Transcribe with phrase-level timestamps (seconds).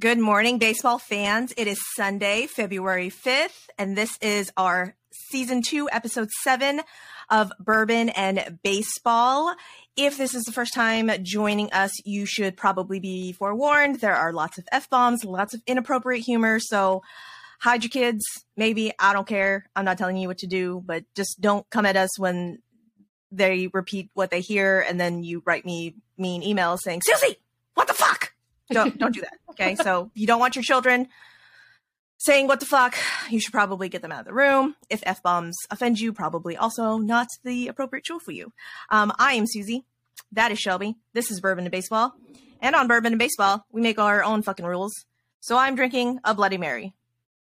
[0.00, 1.52] Good morning, baseball fans.
[1.56, 6.82] It is Sunday, February 5th, and this is our season two, episode seven
[7.28, 9.56] of Bourbon and Baseball.
[9.96, 13.96] If this is the first time joining us, you should probably be forewarned.
[13.96, 16.60] There are lots of F bombs, lots of inappropriate humor.
[16.60, 17.02] So
[17.58, 18.24] hide your kids.
[18.56, 18.92] Maybe.
[19.00, 19.68] I don't care.
[19.74, 22.62] I'm not telling you what to do, but just don't come at us when
[23.32, 27.38] they repeat what they hear and then you write me mean emails saying, Suzy,
[27.74, 28.17] what the fuck?
[28.70, 29.38] Don't don't do that.
[29.50, 29.74] Okay.
[29.76, 31.08] So you don't want your children
[32.18, 32.96] saying what the fuck,
[33.30, 34.74] you should probably get them out of the room.
[34.90, 38.52] If F bombs offend you, probably also not the appropriate tool for you.
[38.90, 39.84] Um, I am Suzy.
[40.32, 40.96] That is Shelby.
[41.12, 42.14] This is Bourbon and Baseball.
[42.60, 44.92] And on Bourbon and Baseball, we make our own fucking rules.
[45.40, 46.94] So I'm drinking a Bloody Mary.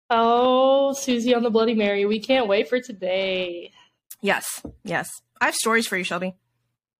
[0.10, 2.06] Oh, Suzy on the Bloody Mary.
[2.06, 3.72] We can't wait for today.
[4.22, 5.10] Yes, yes.
[5.40, 6.34] I have stories for you, Shelby.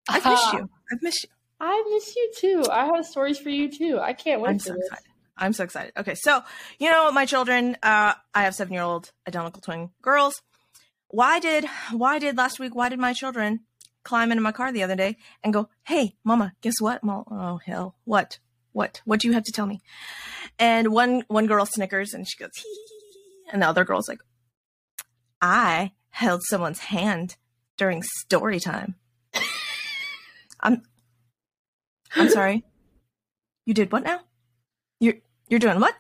[0.08, 0.70] I've missed you.
[0.92, 1.30] I've missed you.
[1.66, 2.66] I miss you too.
[2.70, 3.98] I have stories for you too.
[3.98, 4.84] I can't wait I'm so this.
[4.86, 5.12] excited.
[5.38, 5.94] I'm so excited.
[5.96, 6.42] Okay, so
[6.78, 7.78] you know my children.
[7.82, 10.34] Uh, I have seven year old identical twin girls.
[11.08, 12.76] Why did why did last week?
[12.76, 13.62] Why did my children
[14.04, 17.96] climb into my car the other day and go, "Hey, mama, guess what?" Oh hell,
[18.04, 18.40] what?
[18.74, 19.02] What?
[19.06, 19.82] What do you have to tell me?
[20.60, 24.10] And one one girl snickers and she goes, hee, hee, hee," and the other girl's
[24.10, 24.20] like,
[25.42, 27.38] I held someone's hand
[27.78, 28.96] during story time.
[30.60, 30.84] I'm
[32.16, 32.64] I'm sorry.
[33.66, 34.22] You did what now?
[35.00, 35.16] You're
[35.48, 35.96] you're doing what?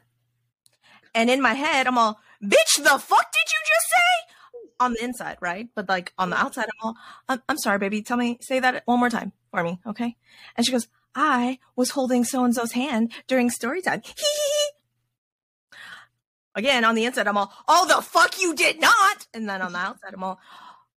[1.16, 4.34] And in my head, I'm all, bitch, the fuck did you just say?
[4.80, 5.70] On the inside, right?
[5.76, 6.96] But like on the outside, I'm all,
[7.30, 8.02] I'm, I'm sorry, baby.
[8.02, 10.16] Tell me, say that one more time for me, okay?
[10.58, 14.02] And she goes, I was holding so and so's hand during story time.
[16.56, 19.28] Again, on the inside, I'm all, oh, the fuck you did not.
[19.34, 20.40] And then on the outside, I'm all,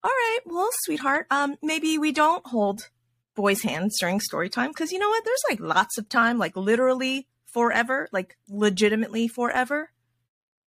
[0.04, 2.90] all right, well, sweetheart, um, maybe we don't hold
[3.36, 5.24] boys' hands during story time because you know what?
[5.24, 9.90] There's like lots of time, like literally forever, like legitimately forever,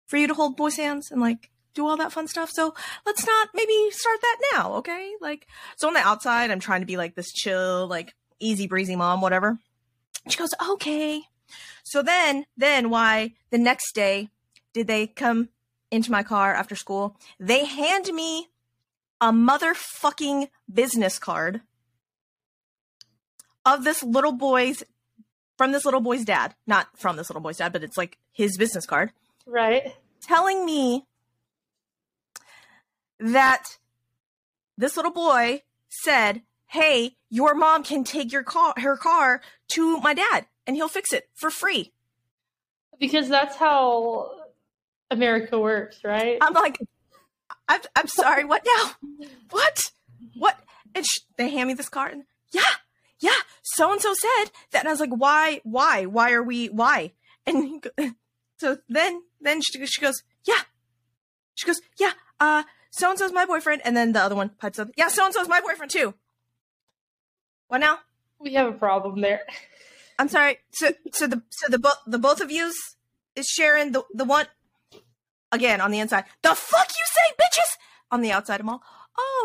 [0.07, 2.49] for you to hold boys' hands and like do all that fun stuff.
[2.51, 2.73] So
[3.05, 5.13] let's not maybe start that now, okay?
[5.21, 5.47] Like,
[5.77, 9.21] so on the outside, I'm trying to be like this chill, like easy breezy mom,
[9.21, 9.59] whatever.
[10.27, 11.21] She goes, okay.
[11.83, 14.29] So then, then why the next day
[14.73, 15.49] did they come
[15.91, 17.17] into my car after school?
[17.39, 18.47] They hand me
[19.21, 21.61] a motherfucking business card
[23.65, 24.83] of this little boy's
[25.57, 28.57] from this little boy's dad, not from this little boy's dad, but it's like his
[28.57, 29.11] business card,
[29.45, 29.95] Right?
[30.21, 31.05] telling me
[33.19, 33.77] that
[34.77, 39.41] this little boy said, "Hey, your mom can take your car her car
[39.73, 41.91] to my dad and he'll fix it for free."
[42.99, 44.31] Because that's how
[45.11, 46.37] America works, right?
[46.41, 46.77] I'm like,
[47.67, 49.27] I'm, I'm sorry, what now?
[49.51, 49.91] What?
[50.37, 50.57] What?
[50.93, 52.61] And sh- they hand me this card and, yeah,
[53.25, 54.79] yeah, so and so said that.
[54.81, 57.13] And I was like, why, why, why are we, why?
[57.45, 57.89] And go-
[58.57, 60.61] so then, then she, she goes, yeah.
[61.55, 63.81] She goes, yeah, uh, so and so's my boyfriend.
[63.85, 66.13] And then the other one pipes up, yeah, so and so's my boyfriend too.
[67.67, 67.99] What now?
[68.39, 69.41] we have a problem there.
[70.19, 70.59] I'm sorry.
[70.71, 72.95] So, so the so the both the both of yous
[73.35, 74.45] is sharing the the one
[75.51, 76.23] again on the inside.
[76.41, 77.77] The fuck you say, bitches?
[78.11, 78.81] On the outside, I'm all.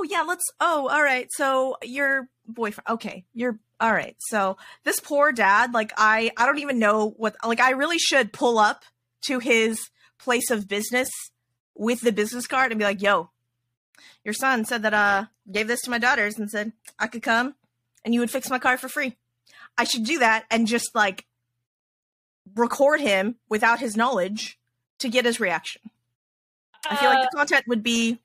[0.00, 0.44] Oh yeah, let's.
[0.61, 1.28] Oh, all right.
[1.31, 2.88] So your boyfriend.
[2.88, 4.16] Okay, you're all right.
[4.19, 7.37] So this poor dad, like I, I don't even know what.
[7.44, 8.84] Like I really should pull up
[9.22, 11.10] to his place of business
[11.75, 13.31] with the business card and be like, "Yo,
[14.25, 17.55] your son said that uh gave this to my daughters and said I could come
[18.03, 19.16] and you would fix my car for free."
[19.77, 21.27] I should do that and just like
[22.55, 24.59] record him without his knowledge
[24.99, 25.83] to get his reaction.
[26.89, 28.16] I feel like the content would be Uh,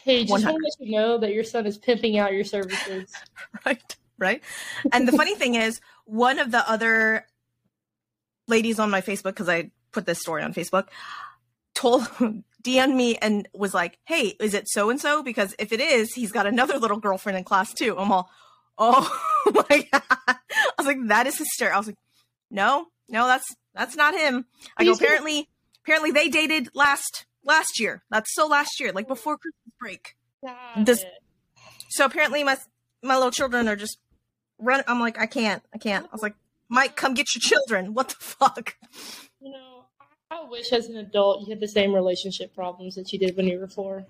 [0.00, 3.12] hey, just want to let you know that your son is pimping out your services.
[3.66, 4.42] right, right.
[4.92, 7.26] And the funny thing is, one of the other
[8.48, 10.88] ladies on my Facebook, because I put this story on Facebook,
[11.74, 12.02] told
[12.62, 15.22] DM'd me and was like, "Hey, is it so and so?
[15.22, 18.30] Because if it is, he's got another little girlfriend in class too." I'm all,
[18.78, 19.08] "Oh
[19.70, 21.98] my god!" I was like, "That is hysterical." I was like,
[22.50, 24.46] "No, no, that's that's not him."
[24.76, 25.48] I go, "Apparently,
[25.82, 28.02] apparently they dated last last year.
[28.10, 31.12] That's so last year, like before Christmas break." Got This- it.
[31.90, 32.56] So apparently my
[33.02, 33.98] my little children are just
[34.58, 34.82] run.
[34.86, 36.06] I'm like, I can't, I can't.
[36.06, 36.34] I was like,
[36.68, 37.94] Mike, come get your children.
[37.94, 38.76] What the fuck?
[39.40, 39.84] You know,
[40.30, 43.36] I I wish as an adult you had the same relationship problems that you did
[43.36, 44.06] when you were four.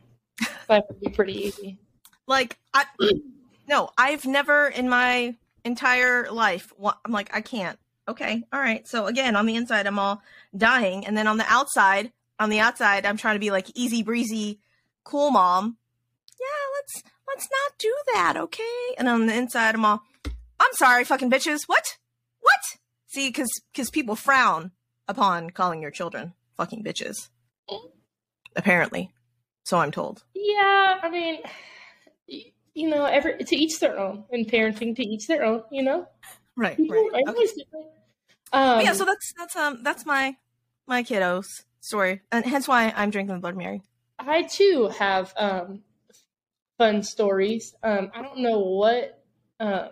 [0.69, 1.79] That would be pretty easy.
[2.27, 2.85] Like, I
[3.69, 6.73] no, I've never in my entire life.
[7.05, 7.79] I'm like, I can't.
[8.09, 8.87] Okay, all right.
[8.89, 10.23] So again, on the inside, I'm all
[10.57, 14.03] dying, and then on the outside, on the outside, I'm trying to be like easy
[14.03, 14.61] breezy,
[15.05, 15.77] cool mom.
[16.41, 16.47] Yeah,
[16.77, 18.95] let's let's not do that, okay?
[18.99, 20.03] And on the inside, I'm all,
[20.61, 21.61] I'm sorry, fucking bitches.
[21.67, 21.99] What?
[22.41, 22.61] What?
[23.07, 24.73] See, because because people frown
[25.09, 27.29] upon calling your children fucking bitches.
[28.57, 29.13] Apparently.
[29.65, 30.25] So I'm told.
[30.35, 31.39] Yeah, I mean,
[32.75, 35.63] you know, every to each their own, and parenting to each their own.
[35.71, 36.09] You know,
[36.57, 36.77] Right.
[36.77, 37.25] People- right.
[37.29, 37.47] Okay.
[38.53, 40.37] Um, yeah, so that's that's um that's my
[40.87, 42.23] my kiddos story.
[42.33, 43.83] And hence why I'm drinking the Blood Mary.
[44.19, 45.83] I too have um,
[46.79, 47.75] fun stories.
[47.83, 49.23] Um, I don't know what.
[49.61, 49.89] Um,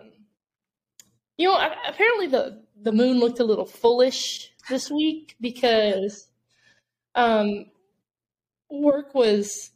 [1.37, 6.27] you know, a- apparently the the moon looked a little foolish this week because
[7.15, 7.65] um,
[8.69, 9.71] work was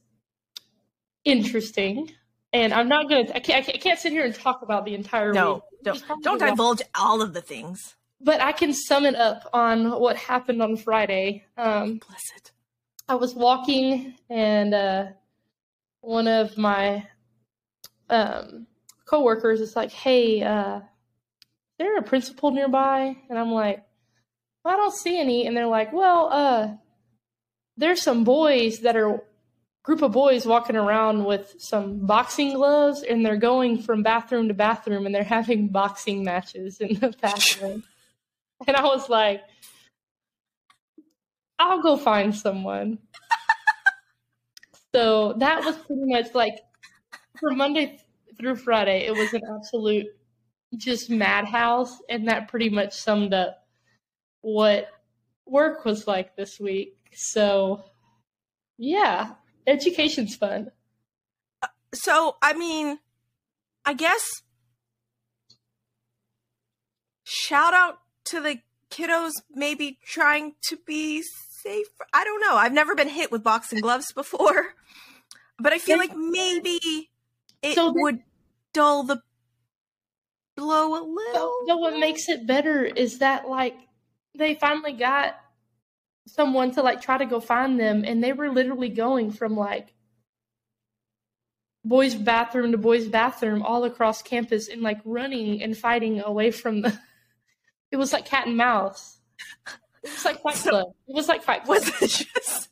[1.23, 2.11] interesting,
[2.53, 3.29] and I'm not gonna.
[3.33, 3.67] I can't.
[3.69, 5.63] I can't sit here and talk about the entire No, week.
[5.83, 7.95] don't don't divulge all of the things.
[8.19, 11.45] But I can sum it up on what happened on Friday.
[11.55, 12.51] Um, Bless it.
[13.07, 15.05] I was walking and uh,
[16.01, 17.07] one of my
[18.09, 18.67] um,
[19.05, 20.83] coworkers is like, "Hey, uh, is
[21.77, 23.83] there a principal nearby?" And I'm like,
[24.63, 26.67] well, "I don't see any." And they're like, "Well, uh,
[27.77, 29.23] there's some boys that are
[29.83, 34.53] group of boys walking around with some boxing gloves, and they're going from bathroom to
[34.53, 37.83] bathroom, and they're having boxing matches in the bathroom."
[38.65, 39.41] And I was like.
[41.59, 42.99] I'll go find someone.
[44.93, 46.53] so that was pretty much like
[47.39, 47.99] from Monday
[48.37, 50.07] through Friday, it was an absolute
[50.75, 53.65] just madhouse, and that pretty much summed up
[54.41, 54.87] what
[55.45, 56.95] work was like this week.
[57.13, 57.83] So,
[58.77, 59.33] yeah,
[59.65, 60.71] education's fun.
[61.93, 62.99] So I mean,
[63.85, 64.23] I guess
[67.23, 68.59] shout out to the
[68.91, 71.87] kiddos maybe trying to be safe.
[72.13, 72.55] I don't know.
[72.55, 74.73] I've never been hit with boxing gloves before,
[75.59, 77.09] but I feel like maybe
[77.61, 78.19] it So the- would
[78.73, 79.21] dull the
[80.55, 81.53] blow a little.
[81.67, 83.75] But what makes it better is that like
[84.35, 85.35] they finally got
[86.27, 89.93] someone to like try to go find them, and they were literally going from like
[91.85, 96.81] boys' bathroom to boys' bathroom all across campus and like running and fighting away from
[96.81, 96.97] the.
[97.91, 99.19] It was like cat and mouse.
[100.03, 100.87] It was like Fight So- Club.
[101.07, 101.77] It was like Fight Club.
[101.79, 102.69] Was it just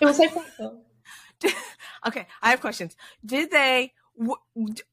[0.00, 0.78] It was like Fight Club.
[2.06, 2.26] okay?
[2.42, 2.96] I have questions.
[3.24, 3.92] Did they?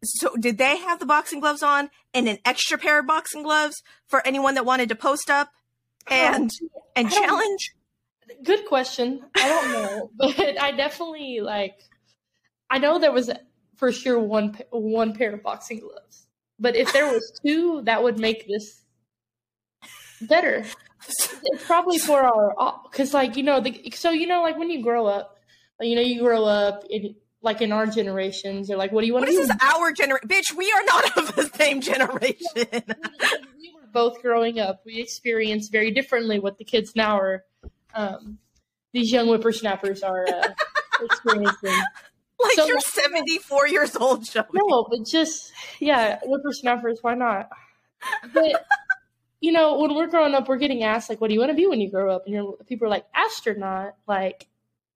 [0.04, 3.82] So did they have the boxing gloves on and an extra pair of boxing gloves
[4.08, 5.50] for anyone that wanted to post up
[6.08, 6.52] and
[6.96, 7.74] and challenge?
[8.44, 9.22] Good question.
[9.36, 11.80] I don't know, but I definitely like.
[12.70, 13.32] I know there was
[13.78, 16.25] for sure one one pair of boxing gloves,
[16.60, 18.82] but if there was two, that would make this
[20.22, 20.66] better.
[21.08, 24.82] It's probably for our because, like you know, the so you know, like when you
[24.82, 25.38] grow up,
[25.80, 29.14] you know, you grow up in like in our generations, they're like, what do you
[29.14, 29.54] want What to is be?
[29.54, 30.28] this our generation?
[30.28, 32.36] Bitch, we are not of the same generation.
[32.56, 34.82] we were both growing up.
[34.86, 37.44] We experienced very differently what the kids now are.
[37.94, 38.40] Um,
[38.94, 40.48] these young whippersnappers are uh,
[41.04, 41.78] experiencing.
[42.44, 44.50] Like So- you're 74 years old, Shelby.
[44.54, 47.00] No, but just yeah, whippersnappers.
[47.02, 47.50] Why not?
[48.34, 48.66] But
[49.42, 51.56] you know, when we're growing up, we're getting asked like, "What do you want to
[51.56, 54.48] be when you grow up?" And you're, people are like, "Astronaut," like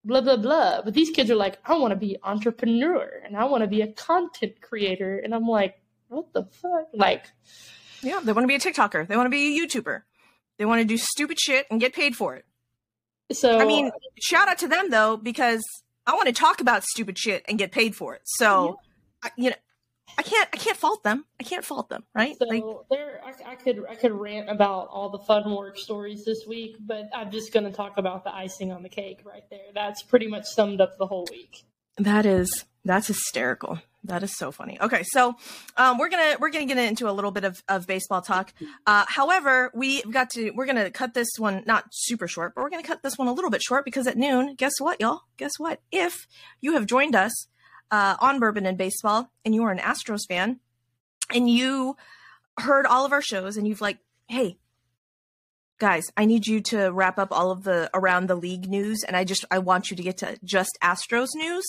[0.06, 0.81] blah blah blah.
[0.83, 3.81] But these kids are like, "I want to be entrepreneur and I want to be
[3.81, 7.25] a content creator," and I'm like, "What the fuck?" Like,
[8.01, 9.07] Yeah, they want to be a TikToker.
[9.07, 10.01] They want to be a YouTuber.
[10.57, 12.46] They want to do stupid shit and get paid for it.
[13.31, 13.91] so I mean,
[14.22, 15.63] shout out to them though because
[16.06, 18.22] I want to talk about stupid shit and get paid for it.
[18.25, 18.79] So,
[19.24, 19.56] I, you know,
[20.18, 21.25] I can't I can't fault them.
[21.39, 22.36] I can't fault them, right?
[22.38, 26.25] So Like, there, I, I could I could rant about all the fun work stories
[26.25, 29.44] this week, but I'm just going to talk about the icing on the cake right
[29.50, 29.68] there.
[29.74, 31.63] That's pretty much summed up the whole week.
[31.98, 33.79] That is that's hysterical.
[34.06, 34.77] That is so funny.
[34.79, 35.36] Okay, so
[35.75, 38.53] um, we're gonna we're gonna get into a little bit of, of baseball talk.
[38.86, 42.70] Uh, however, we've got to we're gonna cut this one not super short, but we're
[42.70, 45.24] gonna cut this one a little bit short because at noon, guess what, y'all?
[45.36, 45.82] Guess what?
[45.91, 46.27] If
[46.62, 47.48] you have joined us
[47.91, 50.60] uh, on Bourbon and Baseball and you are an Astros fan
[51.34, 51.98] and you
[52.58, 54.58] heard all of our shows and you've like, hey,
[55.77, 59.15] guys, I need you to wrap up all of the around the league news and
[59.15, 61.65] I just I want you to get to just Astros news.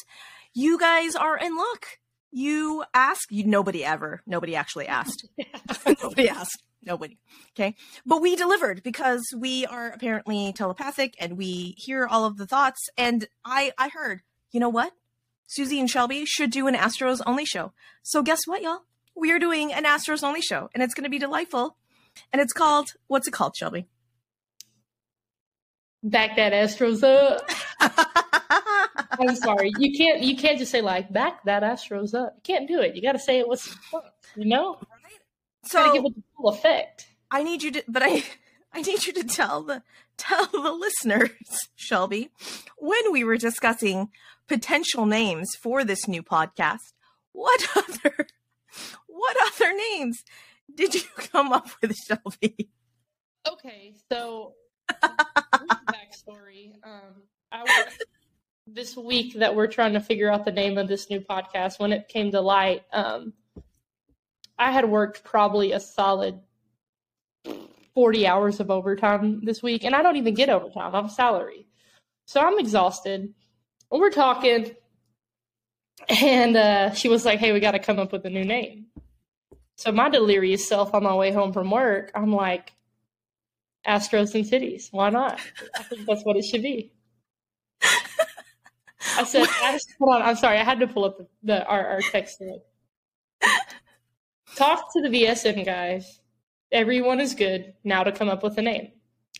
[0.54, 1.86] You guys are in luck.
[2.32, 5.28] You ask you nobody ever, nobody actually asked.
[6.02, 6.62] nobody asked.
[6.82, 7.18] Nobody.
[7.54, 7.74] Okay.
[8.06, 12.88] But we delivered because we are apparently telepathic and we hear all of the thoughts.
[12.96, 14.92] And I I heard, you know what?
[15.46, 17.72] Suzy and Shelby should do an Astros only show.
[18.02, 18.84] So guess what, y'all?
[19.14, 21.76] We are doing an Astros only show and it's gonna be delightful.
[22.32, 23.86] And it's called what's it called, Shelby?
[26.02, 27.50] Back that Astros up.
[29.10, 32.34] I'm sorry, you can't you can't just say like back that Astros up.
[32.36, 32.94] You can't do it.
[32.94, 34.02] You got to say it fun,
[34.36, 34.78] you know.
[35.70, 37.06] To give it the full effect.
[37.30, 38.24] I need you to, but I,
[38.72, 39.82] I need you to tell the
[40.16, 41.30] tell the listeners,
[41.76, 42.30] Shelby,
[42.78, 44.10] when we were discussing
[44.48, 46.92] potential names for this new podcast,
[47.32, 48.26] what other
[49.06, 50.22] what other names
[50.74, 52.70] did you come up with, Shelby?
[53.48, 54.54] Okay, so
[54.90, 56.72] backstory.
[56.84, 57.98] Um, I was,
[58.74, 61.78] this week that we're trying to figure out the name of this new podcast.
[61.78, 63.32] When it came to light, um,
[64.58, 66.40] I had worked probably a solid
[67.94, 70.94] forty hours of overtime this week, and I don't even get overtime.
[70.94, 71.66] I'm salary,
[72.26, 73.34] so I'm exhausted.
[73.90, 74.72] we're talking,
[76.08, 78.86] and uh, she was like, "Hey, we got to come up with a new name."
[79.76, 82.72] So my delirious self on my way home from work, I'm like,
[83.86, 85.40] Astros and cities Why not?
[85.74, 86.92] I think that's what it should be.
[89.16, 90.22] I said, I just, hold on.
[90.22, 90.58] I'm sorry.
[90.58, 92.42] I had to pull up the, the our, our text.
[94.56, 96.20] Talk to the VSN guys.
[96.72, 97.74] Everyone is good.
[97.84, 98.92] Now to come up with a name.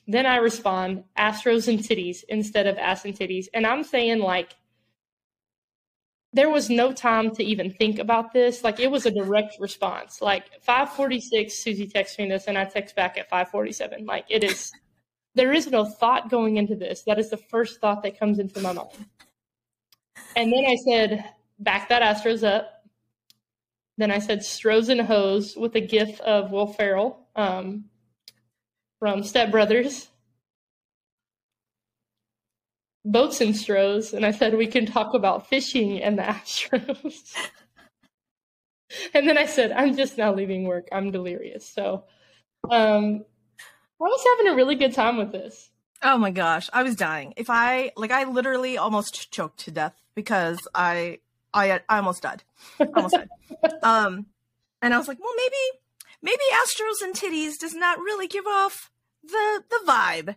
[0.07, 3.47] Then I respond, Astros and titties instead of ass and titties.
[3.55, 4.57] And I'm saying, like,
[6.33, 8.63] there was no time to even think about this.
[8.63, 10.21] Like it was a direct response.
[10.21, 14.07] Like 546, Suzy texts me this and I text back at 547.
[14.07, 14.73] Like it is
[15.35, 17.03] there is no thought going into this.
[17.03, 18.91] That is the first thought that comes into my mind.
[20.37, 21.25] And then I said,
[21.59, 22.85] back that Astros up.
[23.99, 27.85] Then I said Stros and Hose with a gif of Will Ferrell um,
[28.99, 30.09] from Step Brothers
[33.05, 37.35] boats and Stros, and I said we can talk about fishing and the Astros.
[39.15, 40.89] and then I said, I'm just now leaving work.
[40.93, 41.67] I'm delirious.
[41.67, 42.05] So
[42.71, 43.25] um,
[44.01, 45.71] I was having a really good time with this.
[46.03, 47.35] Oh my gosh, I was dying.
[47.37, 51.19] If I like, I literally almost choked to death because I,
[51.53, 52.43] I, I almost died.
[52.79, 53.29] I almost died.
[53.83, 54.27] Um,
[54.81, 55.81] and I was like, well, maybe,
[56.23, 58.91] maybe Astros and titties does not really give off
[59.23, 60.37] the the vibe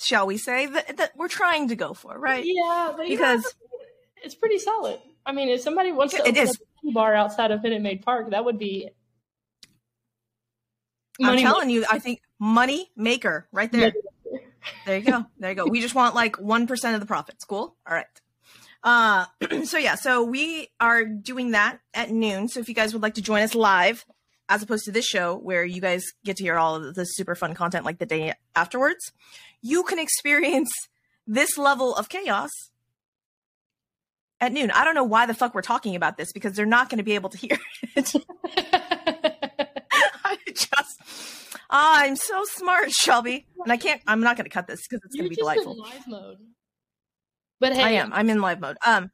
[0.00, 2.44] shall we say, that, that we're trying to go for, right?
[2.44, 3.54] Yeah, because
[4.22, 4.98] it's pretty solid.
[5.24, 6.58] I mean, if somebody wants to is.
[6.86, 8.88] a bar outside of Minute Maid Park, that would be.
[11.22, 11.80] I'm telling maker.
[11.80, 13.92] you, I think money maker right there.
[14.86, 15.26] there you go.
[15.38, 15.66] There you go.
[15.66, 17.44] We just want like 1% of the profits.
[17.44, 17.76] Cool.
[17.86, 18.06] All right.
[18.82, 19.26] Uh,
[19.64, 22.48] so yeah, so we are doing that at noon.
[22.48, 24.04] So if you guys would like to join us live,
[24.48, 27.34] as opposed to this show where you guys get to hear all of the super
[27.34, 29.12] fun content like the day afterwards,
[29.62, 30.70] you can experience
[31.26, 32.50] this level of chaos
[34.40, 34.70] at noon.
[34.72, 37.04] I don't know why the fuck we're talking about this because they're not going to
[37.04, 37.56] be able to hear
[37.96, 38.12] it.
[40.24, 41.02] I just,
[41.70, 44.02] oh, I'm so smart, Shelby, and I can't.
[44.06, 45.78] I'm not going to cut this because it's going to be delightful.
[45.78, 46.38] live mode.
[47.60, 48.12] But hey, I am.
[48.12, 48.76] I'm in live mode.
[48.84, 49.10] Um,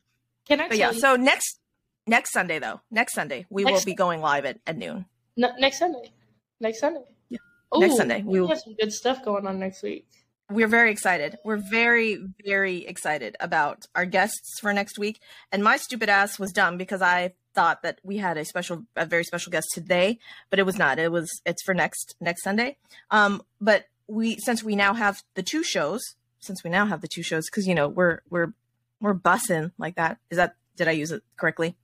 [0.47, 0.69] can I?
[0.73, 0.93] Yeah.
[0.93, 1.59] You- so next
[2.07, 5.05] next Sunday though, next Sunday we next will be going live at, at noon.
[5.37, 6.12] No, next Sunday.
[6.61, 7.03] Next Sunday.
[7.29, 7.38] Yeah.
[7.76, 8.23] Ooh, next Sunday.
[8.25, 10.07] We, we have some good stuff going on next week
[10.50, 11.37] we're very excited.
[11.45, 15.21] We're very, very excited about our guests for next week.
[15.50, 19.07] And my stupid ass was dumb because I thought that we had a special, a
[19.07, 20.19] very special guest today,
[20.50, 20.99] but it was not.
[20.99, 22.76] It was, it's for next next Sunday.
[23.11, 26.03] Um, but we, since we now have the two shows,
[26.40, 28.52] since we now have the two shows, because you know we're we're
[29.00, 30.19] we're bussing like that.
[30.31, 31.76] Is that did I use it correctly?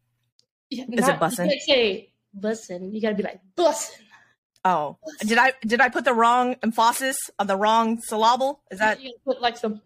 [0.70, 1.50] Yeah, Is not, it bussing?
[1.50, 2.92] You say bussing.
[2.94, 4.00] You got to be like bussing.
[4.64, 8.60] Oh, did I did I put the wrong emphasis on the wrong syllable?
[8.70, 9.80] Is that you put like some?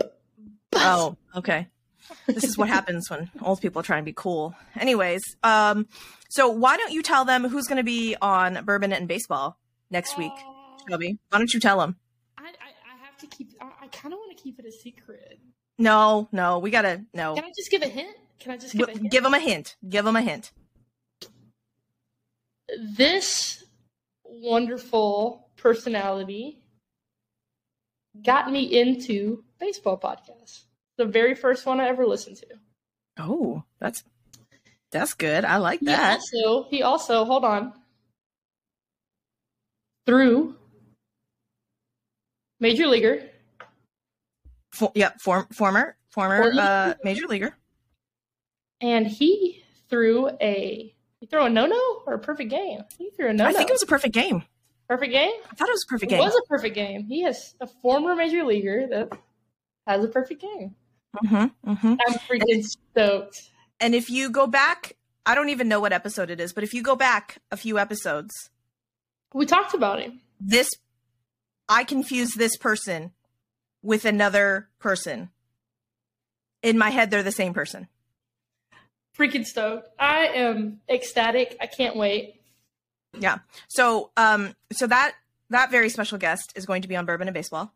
[0.74, 1.68] Oh, okay.
[2.26, 4.54] this is what happens when old people try and be cool.
[4.78, 5.88] Anyways, um,
[6.28, 9.58] so why don't you tell them who's going to be on Bourbon and Baseball
[9.90, 11.18] next week, uh, Shelby?
[11.30, 11.96] Why don't you tell them?
[12.38, 13.48] I, I, I have to keep.
[13.60, 15.40] I, I kind of keep it a secret.
[15.76, 17.34] No, no, we gotta no.
[17.34, 18.16] Can I just give a hint?
[18.38, 19.10] Can I just give a hint?
[19.10, 19.76] Give them a hint.
[19.88, 20.52] Give them a hint.
[22.96, 23.64] This
[24.24, 26.62] wonderful personality
[28.24, 30.62] got me into baseball podcasts.
[30.96, 32.46] The very first one I ever listened to.
[33.18, 34.04] Oh, that's
[34.92, 35.44] that's good.
[35.44, 36.20] I like that.
[36.32, 37.72] He also, he also hold on
[40.06, 40.54] through
[42.60, 43.30] major leaguer.
[44.76, 47.56] For, yep, form, former former uh, major leaguer.
[48.80, 52.80] And he threw a he threw a no no or a perfect game?
[52.98, 53.50] He threw a no no.
[53.50, 54.44] I think it was a perfect game.
[54.88, 55.32] Perfect game?
[55.50, 56.22] I thought it was a perfect it game.
[56.22, 57.04] It was a perfect game.
[57.04, 59.12] He is a former major leaguer that
[59.86, 60.74] has a perfect game.
[61.24, 61.94] Mm-hmm, mm-hmm.
[62.06, 63.50] I'm freaking and, stoked.
[63.80, 66.74] And if you go back, I don't even know what episode it is, but if
[66.74, 68.50] you go back a few episodes,
[69.32, 70.20] we talked about him.
[70.38, 70.68] This,
[71.68, 73.12] I confuse this person
[73.86, 75.30] with another person.
[76.62, 77.88] In my head, they're the same person
[79.18, 79.88] freaking stoked.
[79.98, 81.56] I am ecstatic.
[81.60, 82.40] I can't wait.
[83.18, 83.38] Yeah.
[83.68, 85.14] So um so that
[85.50, 87.72] that very special guest is going to be on Bourbon and Baseball.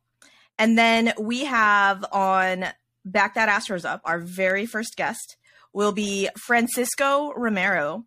[0.59, 2.67] And then we have on
[3.05, 5.37] Back That Astros Up, our very first guest
[5.73, 8.05] will be Francisco Romero,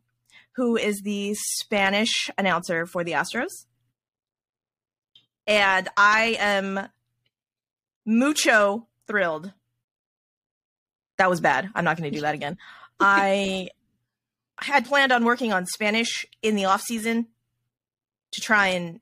[0.56, 3.66] who is the Spanish announcer for the Astros.
[5.48, 6.90] And I am
[8.06, 9.54] mucho thrilled.
[11.18, 11.70] That was bad.
[11.76, 12.58] I'm not going to do that again.
[13.00, 13.70] I
[14.60, 17.28] had planned on working on Spanish in the off season
[18.32, 19.00] to try and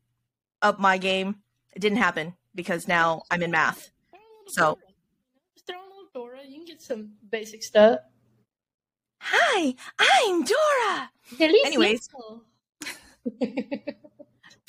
[0.62, 1.38] up my game.
[1.74, 3.92] It didn't happen because now I'm in math.
[4.48, 4.78] So
[5.54, 6.40] just throw a little Dora.
[6.46, 8.00] You can get some basic stuff.
[9.22, 11.12] Hi, I'm Dora.
[11.40, 12.10] Anyways.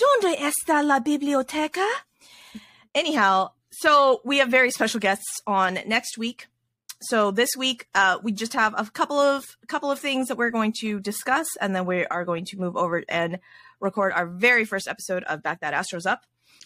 [0.02, 1.86] ¿Dónde está la biblioteca?
[2.94, 6.48] Anyhow, so we have very special guests on next week.
[7.00, 10.36] So this week, uh, we just have a couple of a couple of things that
[10.36, 13.40] we're going to discuss, and then we are going to move over and
[13.80, 16.24] record our very first episode of Back That Astros Up.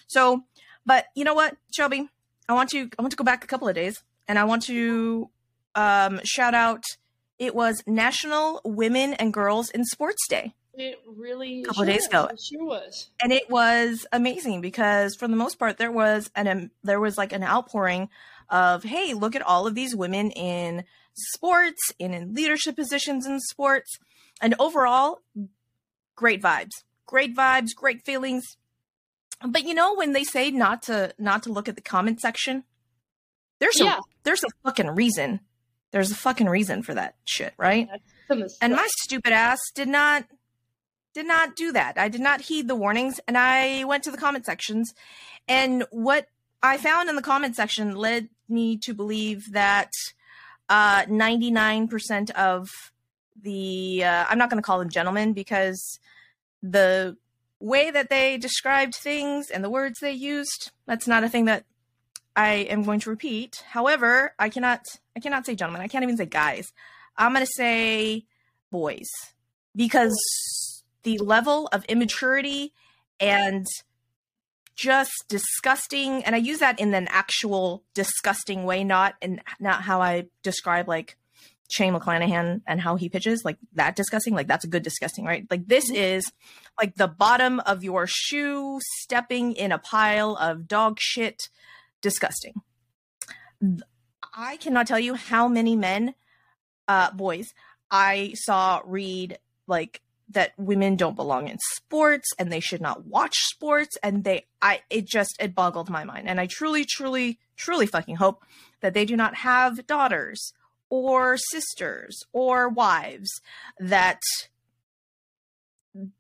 [0.09, 0.43] So,
[0.85, 2.09] but you know what, Shelby,
[2.49, 4.63] I want to I want to go back a couple of days, and I want
[4.65, 5.31] to
[5.75, 6.85] um, shout out.
[7.39, 10.55] It was National Women and Girls in Sports Day.
[10.79, 12.27] It really couple sure, days ago.
[12.27, 13.11] It sure was.
[13.23, 17.17] and it was amazing because for the most part there was an um, there was
[17.17, 18.09] like an outpouring
[18.51, 23.41] of hey look at all of these women in sports and in leadership positions in
[23.41, 23.99] sports.
[24.41, 25.23] And overall
[26.15, 26.83] great vibes.
[27.07, 28.45] Great vibes great feelings.
[29.47, 32.65] But you know when they say not to not to look at the comment section
[33.61, 34.01] there's a Yeah.
[34.25, 35.41] there's a fucking reason.
[35.93, 37.89] There's a fucking reason for that shit right?
[38.29, 40.27] Of and my stupid ass did not
[41.17, 41.97] did not do that.
[41.97, 44.93] I did not heed the warnings and I went to the comment sections
[45.49, 46.29] and what
[46.63, 49.91] I found in the comment section led me to believe that
[50.69, 52.69] uh 99% of
[53.43, 55.99] the uh, I'm not going to call them gentlemen because
[56.63, 57.17] the
[57.61, 61.65] way that they described things and the words they used that's not a thing that
[62.39, 63.65] I am going to repeat.
[63.71, 64.83] However, I cannot
[65.17, 65.81] I cannot say gentlemen.
[65.81, 66.75] I can't even say guys.
[67.17, 68.27] I'm going to say
[68.71, 69.09] boys
[69.75, 70.15] because
[71.07, 72.75] the level of immaturity
[73.21, 73.65] and
[74.75, 80.03] just disgusting and i use that in an actual disgusting way not in not how
[80.03, 81.17] i describe like
[81.71, 85.47] shane mcclanahan and how he pitches like that disgusting like that's a good disgusting right?
[85.51, 86.31] Like this is
[86.79, 91.49] like the bottom of your shoe stepping in a pile of dog shit.
[92.03, 92.55] Disgusting.
[94.37, 96.15] I cannot tell you how many men
[96.87, 97.47] uh boys
[97.91, 103.35] i saw read like that women don't belong in sports and they should not watch
[103.37, 103.97] sports.
[104.03, 106.29] And they i it just it boggled my mind.
[106.29, 108.43] And i truly truly truly fucking hope
[108.81, 110.53] that they do not have daughters
[110.91, 113.31] or sisters or wives
[113.79, 114.21] that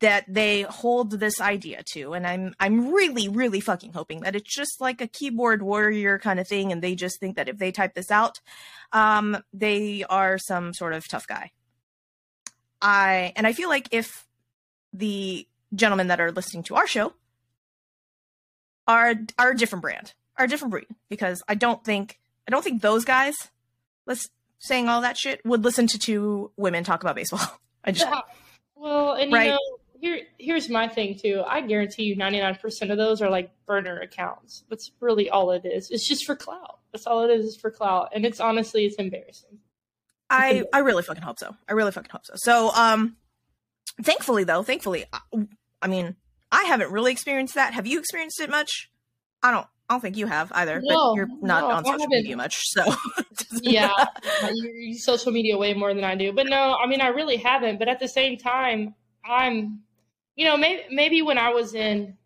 [0.00, 2.14] that they hold this idea to.
[2.14, 6.38] And i'm i'm really really fucking hoping that it's just like a keyboard warrior kind
[6.38, 6.70] of thing.
[6.70, 8.40] And they just think that if they type this out
[8.92, 11.50] um they are some sort of tough guy
[12.82, 14.26] I and I feel like if
[14.92, 17.12] the gentlemen that are listening to our show
[18.86, 22.62] are are a different brand, are a different breed, because I don't think I don't
[22.62, 23.34] think those guys,
[24.06, 27.40] let's saying all that shit, would listen to two women talk about baseball.
[27.84, 28.20] I just Yeah.
[28.78, 29.46] Well, and Right.
[29.46, 29.58] you know,
[30.00, 31.42] here here's my thing too.
[31.46, 34.64] I guarantee you, ninety nine percent of those are like burner accounts.
[34.68, 35.90] That's really all it is.
[35.90, 36.80] It's just for clout.
[36.92, 37.46] That's all it is.
[37.46, 39.58] Is for clout, and it's honestly, it's embarrassing.
[40.28, 41.54] I I really fucking hope so.
[41.68, 42.34] I really fucking hope so.
[42.36, 43.16] So um,
[44.02, 45.20] thankfully though, thankfully, I,
[45.82, 46.16] I mean,
[46.50, 47.74] I haven't really experienced that.
[47.74, 48.90] Have you experienced it much?
[49.42, 49.66] I don't.
[49.88, 50.80] I don't think you have either.
[50.82, 52.10] No, but you're not no, on I social haven't.
[52.10, 52.92] media much, so
[53.62, 53.92] yeah,
[54.52, 56.32] you use social media way more than I do.
[56.32, 57.78] But no, I mean, I really haven't.
[57.78, 59.82] But at the same time, I'm,
[60.34, 62.16] you know, maybe maybe when I was in,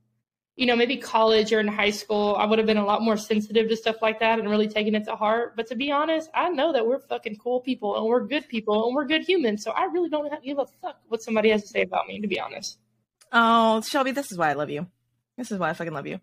[0.61, 3.16] you know, maybe college or in high school, I would have been a lot more
[3.16, 5.57] sensitive to stuff like that and really taking it to heart.
[5.57, 8.85] But to be honest, I know that we're fucking cool people and we're good people
[8.87, 9.64] and we're good humans.
[9.64, 12.20] So I really don't give a fuck what somebody has to say about me.
[12.20, 12.77] To be honest.
[13.33, 14.87] Oh, Shelby, this is why I love you.
[15.38, 16.20] This is why I fucking love you.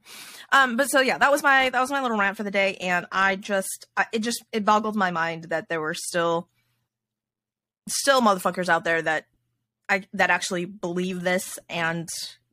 [0.52, 2.76] Um, but so yeah, that was my that was my little rant for the day,
[2.76, 6.48] and I just I, it just it boggled my mind that there were still
[7.90, 9.26] still motherfuckers out there that
[9.90, 12.08] I that actually believe this and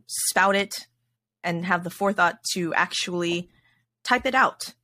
[0.07, 0.87] spout it
[1.44, 3.48] and have the forethought to actually
[4.02, 4.74] type it out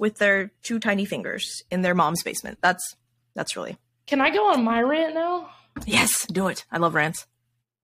[0.00, 2.58] with their two tiny fingers in their mom's basement.
[2.60, 2.96] That's
[3.34, 5.48] that's really Can I go on my rant now?
[5.86, 6.64] yes, do it.
[6.70, 7.26] I love rants.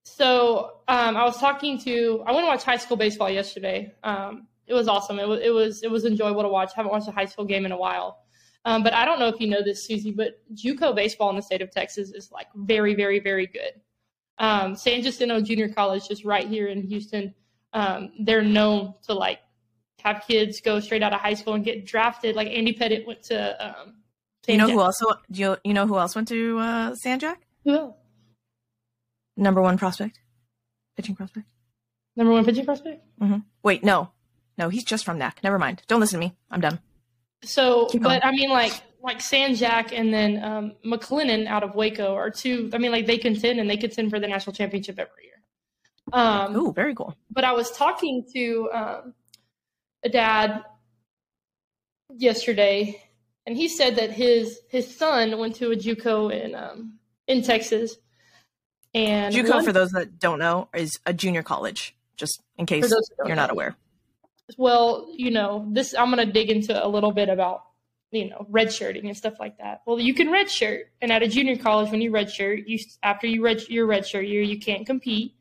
[0.05, 2.23] So um, I was talking to.
[2.27, 3.93] I went to watch high school baseball yesterday.
[4.03, 5.19] Um, it was awesome.
[5.19, 6.71] It was it was it was enjoyable to watch.
[6.71, 8.19] I haven't watched a high school game in a while.
[8.65, 11.43] Um, but I don't know if you know this, Suzy, but JUCO baseball in the
[11.43, 13.73] state of Texas is like very, very, very good.
[14.39, 17.35] Um, San Jacinto Junior College, just right here in Houston,
[17.73, 19.41] Um, they're known to like
[20.03, 22.37] have kids go straight out of high school and get drafted.
[22.37, 23.67] Like Andy Pettitte went to.
[23.67, 23.95] Um,
[24.49, 27.19] You know San who also do you, you know who else went to uh, San
[27.19, 27.43] Jack?
[27.65, 27.97] Who else?
[29.37, 30.19] Number one prospect,
[30.97, 31.47] pitching prospect.
[32.17, 33.03] Number one pitching prospect.
[33.63, 34.11] Wait, no,
[34.59, 35.43] no, he's just from NAC.
[35.43, 35.83] Never mind.
[35.87, 36.35] Don't listen to me.
[36.51, 36.81] I'm done.
[37.43, 42.15] So, but I mean, like like San Jack and then um, McLennan out of Waco
[42.15, 42.71] are two.
[42.75, 45.40] I mean, like they contend and they contend for the national championship every year.
[46.13, 47.15] Um, Ooh, very cool.
[47.31, 49.15] but I was talking to um,
[50.05, 50.65] a dad
[52.17, 53.03] yesterday,
[53.47, 56.95] and he said that his his son went to a JUCO in um,
[57.27, 57.97] in Texas,
[58.95, 61.95] and JUCO, one- for those that don't know, is a junior college.
[62.17, 63.55] Just in case those who don't you're not know.
[63.55, 63.77] aware.
[64.59, 67.63] well, you know, this I'm going to dig into a little bit about
[68.11, 69.81] you know redshirting and stuff like that.
[69.87, 73.43] Well, you can redshirt, and at a junior college, when you redshirt, you after you
[73.43, 75.35] red your redshirt year, you can't compete.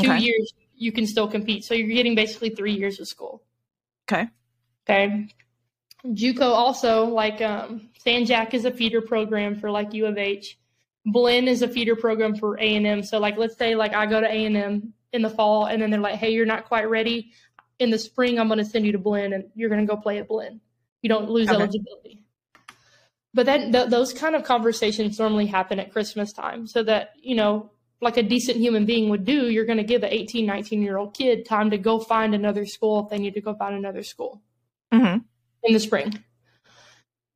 [0.00, 0.18] Two Okay.
[0.20, 1.64] years, you can still compete.
[1.64, 3.42] So you're getting basically three years of school.
[4.10, 4.28] Okay.
[4.88, 5.28] Okay.
[6.06, 10.58] JUCO also like um, San Jack is a feeder program for like U of H.
[11.04, 13.02] Blinn is a feeder program for A and M.
[13.02, 15.80] So like let's say like I go to A and M in the fall, and
[15.82, 17.32] then they're like, hey, you're not quite ready.
[17.78, 20.00] In the spring, I'm going to send you to Blinn, and you're going to go
[20.00, 20.60] play at Blinn.
[21.02, 21.56] You don't lose Okay.
[21.56, 22.24] eligibility.
[23.34, 27.34] But then th- those kind of conversations normally happen at Christmas time, so that you
[27.36, 30.82] know, like a decent human being would do, you're going to give an 18, 19
[30.82, 33.74] year old kid time to go find another school if they need to go find
[33.74, 34.42] another school
[34.92, 35.16] hmm
[35.64, 36.24] in the spring.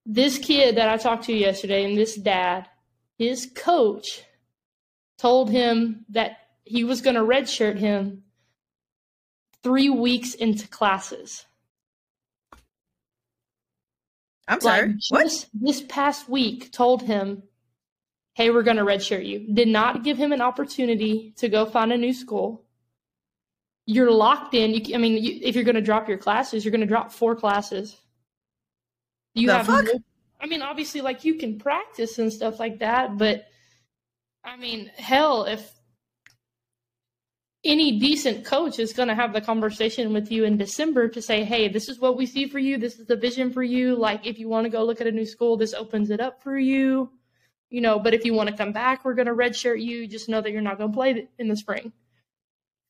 [0.07, 2.69] This kid that I talked to yesterday and this dad,
[3.19, 4.23] his coach
[5.19, 8.23] told him that he was going to redshirt him
[9.63, 11.45] three weeks into classes.
[14.49, 14.89] I'm sorry.
[15.11, 15.49] Like what?
[15.53, 17.43] this past week told him,
[18.35, 19.53] hey, we're going to redshirt you.
[19.53, 22.65] Did not give him an opportunity to go find a new school.
[23.87, 24.73] You're locked in.
[24.75, 27.13] You, I mean, you, if you're going to drop your classes, you're going to drop
[27.13, 27.97] four classes.
[29.35, 29.85] You The have fuck?
[29.85, 30.01] no-
[30.41, 33.47] I mean, obviously, like you can practice and stuff like that, but
[34.45, 35.71] I mean, hell, if
[37.65, 41.45] any decent coach is going to have the conversation with you in December to say,
[41.45, 42.77] hey, this is what we see for you.
[42.77, 43.95] This is the vision for you.
[43.95, 46.43] Like, if you want to go look at a new school, this opens it up
[46.43, 47.11] for you.
[47.73, 50.07] You know, but if you want to come back, we're going to redshirt you.
[50.07, 51.93] Just know that you're not going to play in the spring.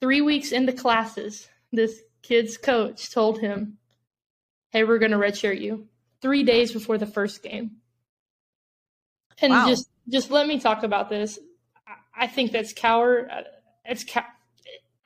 [0.00, 3.78] Three weeks into classes, this kid's coach told him,
[4.70, 5.86] hey, we're going to redshirt you.
[6.20, 7.76] Three days before the first game.
[9.40, 9.68] And Wow.
[9.68, 11.38] just just let me talk about this.
[12.14, 13.28] I- think that's coward.
[13.30, 13.42] uh,
[13.84, 14.26] It's cow-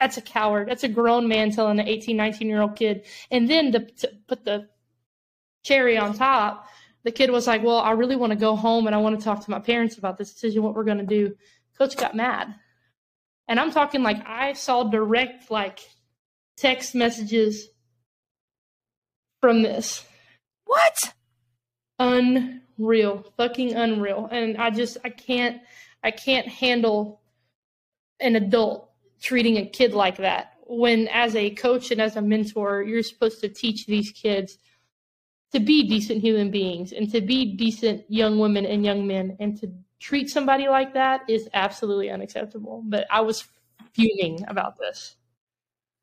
[0.00, 0.68] that's a coward.
[0.70, 3.04] That's a grown man telling an 18, 19 year old kid.
[3.30, 4.68] And then to, to put the
[5.64, 6.66] cherry on top,
[7.06, 9.24] the kid was like, Well, I really want to go home and I want to
[9.24, 11.36] talk to my parents about this decision, what we're going to do.
[11.78, 12.52] Coach got mad.
[13.46, 15.78] And I'm talking like I saw direct, like,
[16.56, 17.68] text messages
[19.40, 20.04] from this
[20.64, 21.14] What?
[21.98, 25.62] unreal fucking unreal and i just i can't
[26.04, 27.22] i can't handle
[28.20, 28.90] an adult
[29.22, 33.40] treating a kid like that when as a coach and as a mentor you're supposed
[33.40, 34.58] to teach these kids
[35.56, 39.58] to be decent human beings and to be decent young women and young men and
[39.60, 39.66] to
[40.00, 43.44] treat somebody like that is absolutely unacceptable but i was
[43.94, 45.16] fuming about this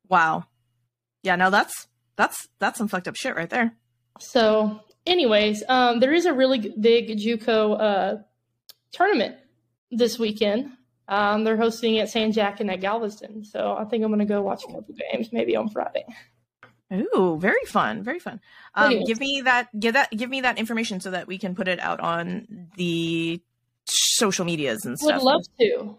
[0.08, 0.44] Wow.
[1.22, 3.74] Yeah, no, that's that's that's some fucked up shit right there.
[4.20, 8.16] So, anyways, um, there is a really big JUCO uh,
[8.92, 9.36] tournament
[9.90, 10.72] this weekend.
[11.08, 13.44] Um, they're hosting at San Jack and at Galveston.
[13.44, 16.04] So I think I'm gonna go watch a couple games, maybe on Friday.
[16.92, 18.40] Ooh, very fun, very fun.
[18.74, 21.66] Um, give me that, give that, give me that information so that we can put
[21.66, 23.40] it out on the
[23.86, 25.22] social medias and stuff.
[25.22, 25.96] Would love to.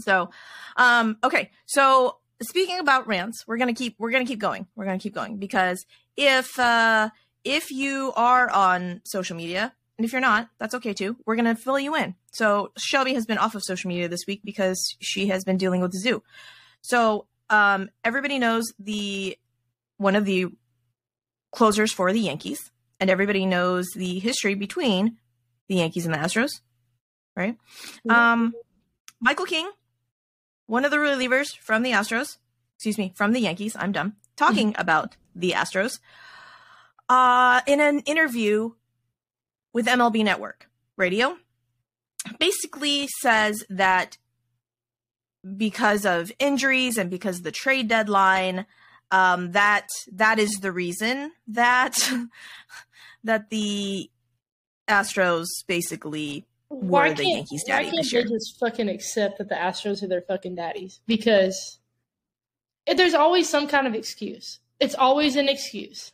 [0.00, 0.30] So,
[0.76, 1.50] um, okay.
[1.66, 4.66] So speaking about rants, we're gonna keep we're gonna keep going.
[4.74, 5.84] We're gonna keep going because
[6.16, 7.10] if uh,
[7.44, 11.16] if you are on social media and if you're not, that's okay too.
[11.26, 12.14] We're gonna fill you in.
[12.32, 15.80] So Shelby has been off of social media this week because she has been dealing
[15.80, 16.22] with the zoo.
[16.82, 19.38] So um, everybody knows the
[19.96, 20.46] one of the
[21.52, 25.18] closers for the Yankees, and everybody knows the history between
[25.68, 26.60] the Yankees and the Astros,
[27.36, 27.56] right?
[28.08, 28.52] Um,
[29.20, 29.70] Michael King,
[30.66, 32.38] one of the relievers from the Astros,
[32.76, 36.00] excuse me, from the Yankees, I'm dumb, talking about the Astros,
[37.08, 38.72] uh, in an interview
[39.72, 41.36] with MLB Network Radio,
[42.38, 44.18] basically says that
[45.56, 48.66] because of injuries and because of the trade deadline,
[49.14, 51.96] um, that that is the reason that
[53.24, 54.10] that the
[54.88, 59.48] Astros basically Why were the Yankees' why daddy can't this they just fucking accept that
[59.48, 61.00] the Astros are their fucking daddies?
[61.06, 61.78] Because
[62.92, 64.58] there's always some kind of excuse.
[64.80, 66.10] It's always an excuse.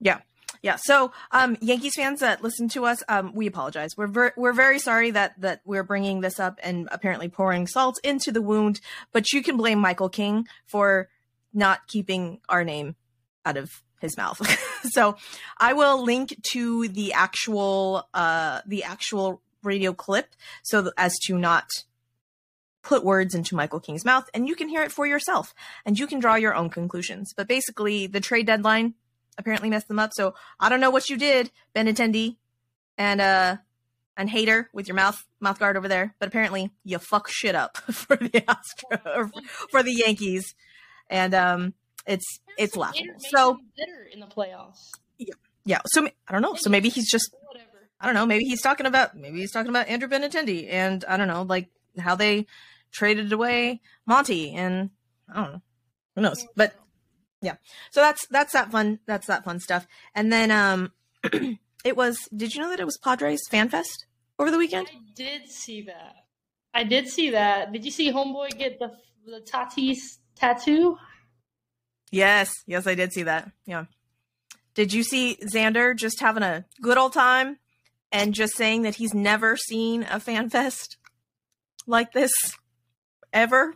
[0.00, 0.20] Yeah.
[0.62, 0.76] Yeah.
[0.76, 3.96] So, um, Yankees fans that listen to us, um, we apologize.
[3.96, 7.98] We're ver- we're very sorry that that we're bringing this up and apparently pouring salt
[8.04, 8.80] into the wound.
[9.12, 11.08] But you can blame Michael King for
[11.54, 12.96] not keeping our name
[13.44, 14.40] out of his mouth.
[14.90, 15.16] so,
[15.58, 21.68] I will link to the actual uh the actual radio clip so as to not
[22.82, 25.54] put words into Michael King's mouth, and you can hear it for yourself,
[25.86, 27.32] and you can draw your own conclusions.
[27.34, 28.94] But basically, the trade deadline
[29.38, 30.12] apparently messed them up.
[30.12, 32.36] So I don't know what you did, Benintendi,
[32.96, 33.56] and uh
[34.16, 37.76] and Bader with your mouth mouth guard over there, but apparently you fuck shit up
[37.90, 39.30] for the Astro or
[39.70, 40.54] for the Yankees,
[41.10, 41.74] and um
[42.06, 43.14] it's it's laughable.
[43.30, 44.90] So bitter in the playoffs.
[45.18, 45.80] Yeah, yeah.
[45.86, 46.54] So I don't know.
[46.56, 47.88] So maybe he's just Whatever.
[48.00, 48.26] I don't know.
[48.26, 51.68] Maybe he's talking about maybe he's talking about Andrew Benintendi and I don't know like
[51.98, 52.46] how they
[52.92, 54.90] traded away Monty and
[55.32, 55.62] I don't know
[56.14, 56.74] who knows, but
[57.40, 57.56] yeah.
[57.90, 59.86] So that's that's that fun that's that fun stuff.
[60.14, 60.92] And then um
[61.84, 64.06] it was did you know that it was Padres Fan Fest
[64.38, 64.88] over the weekend?
[64.92, 66.14] I did see that.
[66.72, 67.72] I did see that.
[67.72, 68.92] Did you see Homeboy get the
[69.26, 70.98] the Tatis tattoo?
[72.10, 73.50] Yes, yes I did see that.
[73.66, 73.84] Yeah.
[74.74, 77.58] Did you see Xander just having a good old time
[78.12, 80.96] and just saying that he's never seen a fan fest
[81.86, 82.32] like this
[83.32, 83.74] ever?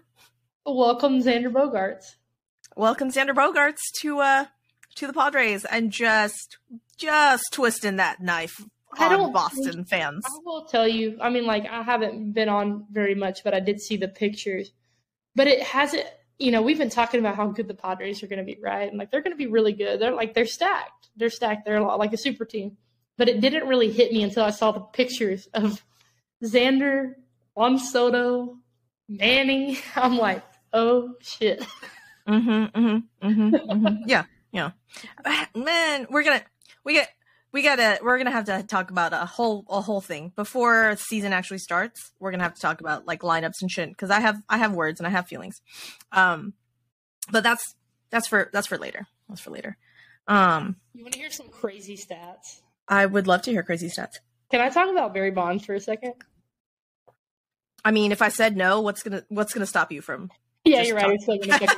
[0.67, 2.17] Welcome, Xander Bogaerts.
[2.77, 4.45] Welcome Xander Bogaerts to uh
[4.97, 6.59] to the Padres and just
[6.97, 8.61] just twisting that knife
[8.97, 10.25] I on don't- Boston fans.
[10.27, 11.19] I will tell you.
[11.21, 14.71] I mean, like I haven't been on very much, but I did see the pictures.
[15.35, 16.07] But it hasn't.
[16.39, 18.89] You know, we've been talking about how good the Padres are going to be, right?
[18.89, 20.01] And like they're going to be really good.
[20.01, 21.09] They're like they're stacked.
[21.17, 21.65] They're stacked.
[21.65, 22.77] They're a lot like a super team.
[23.17, 25.83] But it didn't really hit me until I saw the pictures of
[26.45, 27.15] Xander,
[27.55, 28.57] Juan Soto,
[29.09, 29.79] Manny.
[29.97, 31.65] I'm like, oh shit.
[32.29, 33.97] Mm-hmm, mm-hmm, mm-hmm, mm-hmm.
[34.07, 34.71] Yeah, yeah.
[35.25, 36.43] Ah, Man, we're gonna
[36.85, 37.11] we get
[37.53, 41.33] we gotta we're gonna have to talk about a whole a whole thing before season
[41.33, 42.13] actually starts.
[42.21, 44.73] We're gonna have to talk about like lineups and shit because I have I have
[44.75, 45.61] words and I have feelings.
[46.13, 46.53] Um,
[47.31, 47.75] but that's
[48.11, 49.07] that's for that's for later.
[49.29, 49.77] That's for later.
[50.27, 52.61] Um, You want to hear some crazy stats?
[52.87, 54.17] I would love to hear crazy stats.
[54.51, 56.15] Can I talk about Barry Bonds for a second?
[57.85, 60.31] I mean, if I said no, what's gonna what's gonna stop you from?
[60.65, 61.19] Yeah, you're right.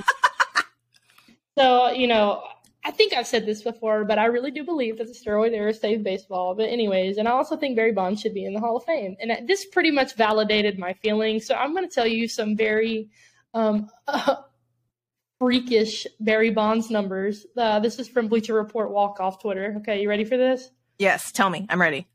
[1.59, 2.42] So, you know,
[2.85, 5.75] I think I've said this before, but I really do believe that the steroid era
[5.75, 6.55] saved baseball.
[6.55, 9.16] But, anyways, and I also think Barry Bonds should be in the Hall of Fame.
[9.21, 11.47] And this pretty much validated my feelings.
[11.47, 13.11] So, I'm going to tell you some very
[13.53, 13.90] um,
[15.38, 17.47] freakish Barry Bonds numbers.
[17.57, 19.75] Uh, this is from Bleacher Report Walk Off Twitter.
[19.79, 20.71] Okay, you ready for this?
[20.99, 21.66] Yes, tell me.
[21.69, 22.07] I'm ready.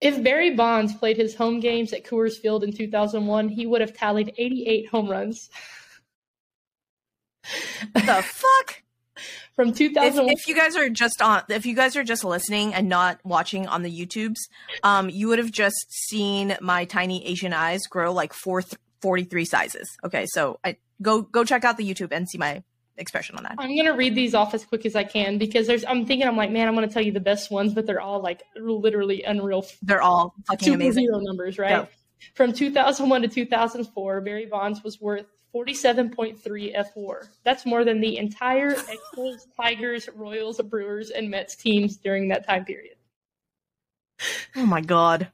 [0.00, 3.96] If Barry Bonds played his home games at Coors Field in 2001, he would have
[3.96, 5.50] tallied 88 home runs.
[7.94, 8.82] the fuck?
[9.56, 12.74] From if, 2001 if you guys are just on if you guys are just listening
[12.74, 14.48] and not watching on the youtubes
[14.82, 19.44] um you would have just seen my tiny asian eyes grow like four th- 43
[19.44, 22.64] sizes okay so i go go check out the youtube and see my
[22.96, 25.84] expression on that I'm gonna read these off as quick as I can because there's.
[25.84, 28.20] I'm thinking I'm like, man, I'm gonna tell you the best ones, but they're all
[28.20, 31.70] like literally unreal they're all fucking amazing numbers, right?
[31.70, 31.88] Go.
[32.34, 37.28] From 2001 to 2004, Barry Bonds was worth 47.3 fWAR.
[37.44, 42.64] That's more than the entire Expos, Tigers, Royals, Brewers, and Mets teams during that time
[42.64, 42.96] period.
[44.56, 45.28] oh my god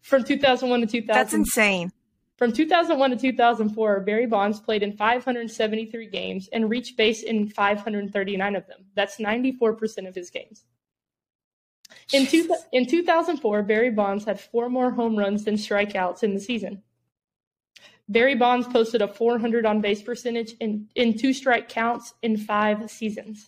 [0.00, 1.92] From 2001 to 2000, that's insane
[2.36, 8.56] From 2001 to 2004, Barry Bonds played in 573 games and reached base in 539
[8.56, 8.86] of them.
[8.94, 10.64] That's 94% of his games.
[12.12, 16.40] In, two, in 2004, Barry Bonds had four more home runs than strikeouts in the
[16.40, 16.82] season.
[18.10, 22.90] Barry Bonds posted a 400 on base percentage in, in two strike counts in five
[22.90, 23.46] seasons.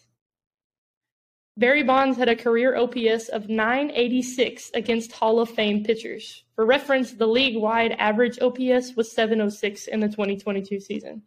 [1.57, 6.45] Barry Bonds had a career OPS of 986 against Hall of Fame pitchers.
[6.55, 11.23] For reference, the league wide average OPS was 706 in the 2022 season.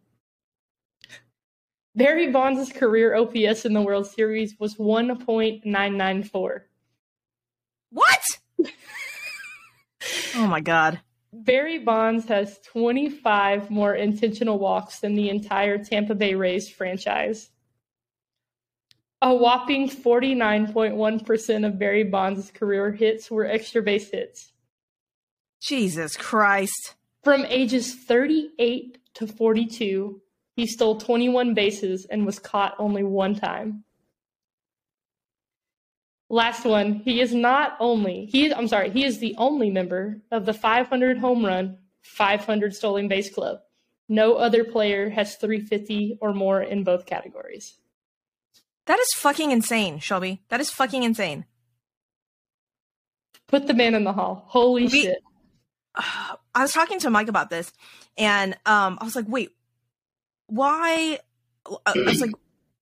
[1.93, 6.61] Barry Bonds' career OPS in the World Series was 1.994.
[7.89, 8.21] what
[10.35, 11.01] oh my god
[11.43, 17.49] Barry Bonds has 25 more intentional walks than the entire Tampa Bay Rays franchise.
[19.21, 24.51] A whopping 49.1% of Barry Bonds' career hits were extra base hits.
[25.61, 30.21] jesus christ From ages 38 to 42,
[30.55, 33.84] he stole 21 bases and was caught only one time.
[36.29, 40.45] Last one, he is not only he I'm sorry, he is the only member of
[40.45, 43.59] the 500 home run, 500 stolen base club.
[44.09, 47.75] No other player has 350 or more in both categories.
[48.85, 50.41] That is fucking insane, Shelby.
[50.49, 51.45] That is fucking insane.
[53.47, 54.45] Put the man in the hall.
[54.47, 55.17] Holy We- shit.
[55.95, 57.71] I was talking to Mike about this,
[58.17, 59.49] and um, I was like, "Wait,
[60.47, 61.19] why?"
[61.85, 62.31] I was like,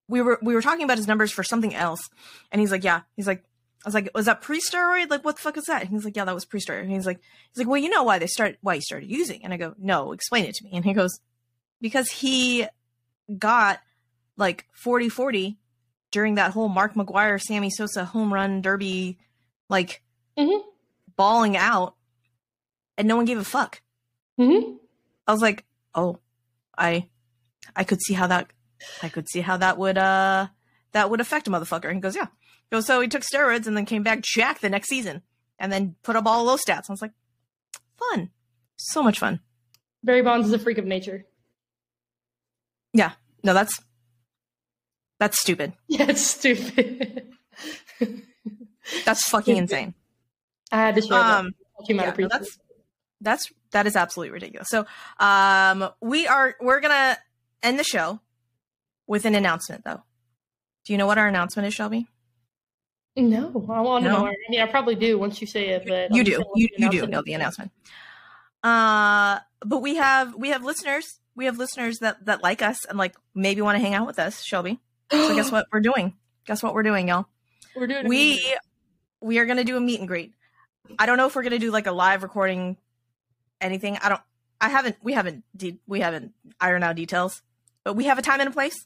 [0.08, 2.02] "We were we were talking about his numbers for something else,"
[2.52, 3.44] and he's like, "Yeah." He's like,
[3.86, 5.10] "I was like, was that pre-steroid?
[5.10, 7.06] Like, what the fuck is that?" And he's like, "Yeah, that was pre-steroid." And he's
[7.06, 9.58] like, "He's like, well, you know why they start why he started using?" And I
[9.58, 11.20] go, "No, explain it to me." And he goes,
[11.82, 12.68] "Because he
[13.38, 13.80] got
[14.38, 15.58] like 40-40
[16.12, 19.18] during that whole Mark McGwire, Sammy Sosa home run derby,
[19.70, 20.04] like
[20.38, 20.64] Mhm.
[21.16, 21.96] balling out."
[22.98, 23.82] And no one gave a fuck.
[24.38, 24.76] hmm
[25.28, 26.20] I was like, oh,
[26.78, 27.08] I,
[27.76, 28.52] I could see how that,
[29.02, 30.48] I could see how that would, uh,
[30.92, 31.86] that would affect a motherfucker.
[31.86, 32.26] And he goes, yeah.
[32.28, 35.22] He goes, so he took steroids and then came back jack the next season
[35.60, 36.90] and then put up all those stats.
[36.90, 37.12] I was like,
[37.98, 38.30] fun,
[38.78, 39.40] so much fun.
[40.04, 41.26] Barry Bonds is a freak of nature.
[42.94, 43.12] Yeah.
[43.44, 43.80] No, that's,
[45.20, 45.74] that's stupid.
[45.88, 47.30] Yeah, it's stupid.
[49.06, 49.94] That's fucking insane.
[50.72, 51.54] I had to share Um,
[51.88, 51.90] that.
[51.96, 52.60] Yeah, no, that's,
[53.22, 54.68] that's, that is absolutely ridiculous.
[54.70, 54.86] So,
[55.20, 57.18] um, we are, we're gonna
[57.62, 58.20] end the show
[59.08, 60.04] with an announcement though.
[60.86, 62.08] Do you know what our announcement is, Shelby?
[63.16, 64.20] No, I want to No?
[64.22, 64.28] know.
[64.28, 66.90] I mean, I probably do once you say it, but you I'm do you, you
[66.90, 67.72] do know the announcement
[68.64, 72.98] uh but we have we have listeners we have listeners that that like us and
[72.98, 74.80] like maybe want to hang out with us shelby
[75.12, 77.26] so guess what we're doing guess what we're doing y'all
[77.76, 78.08] We're doing.
[78.08, 78.56] we
[79.20, 80.34] we are gonna do a meet and greet
[80.98, 82.78] i don't know if we're gonna do like a live recording
[83.60, 84.22] anything i don't
[84.62, 87.42] i haven't we haven't de- we haven't ironed out details
[87.84, 88.86] but we have a time and a place